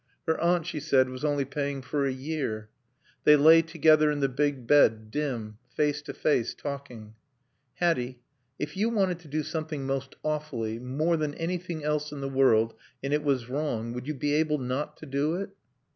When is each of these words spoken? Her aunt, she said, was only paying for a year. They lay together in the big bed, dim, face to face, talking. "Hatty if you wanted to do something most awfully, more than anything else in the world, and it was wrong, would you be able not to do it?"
Her 0.25 0.41
aunt, 0.41 0.65
she 0.65 0.79
said, 0.79 1.09
was 1.09 1.23
only 1.23 1.45
paying 1.45 1.83
for 1.83 2.07
a 2.07 2.11
year. 2.11 2.69
They 3.23 3.35
lay 3.35 3.61
together 3.61 4.09
in 4.09 4.19
the 4.19 4.27
big 4.27 4.65
bed, 4.65 5.11
dim, 5.11 5.59
face 5.75 6.01
to 6.01 6.13
face, 6.15 6.55
talking. 6.55 7.13
"Hatty 7.75 8.19
if 8.57 8.75
you 8.75 8.89
wanted 8.89 9.19
to 9.19 9.27
do 9.27 9.43
something 9.43 9.85
most 9.85 10.15
awfully, 10.23 10.79
more 10.79 11.17
than 11.17 11.35
anything 11.35 11.83
else 11.83 12.11
in 12.11 12.19
the 12.19 12.27
world, 12.29 12.73
and 13.03 13.13
it 13.13 13.21
was 13.21 13.47
wrong, 13.47 13.93
would 13.93 14.07
you 14.07 14.15
be 14.15 14.33
able 14.33 14.57
not 14.57 14.97
to 14.97 15.05
do 15.05 15.35
it?" 15.35 15.51